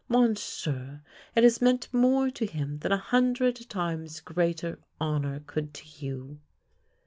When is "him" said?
2.47-2.79